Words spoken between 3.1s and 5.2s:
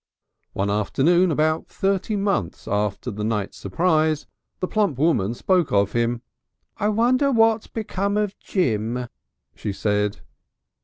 the Night Surprise the plump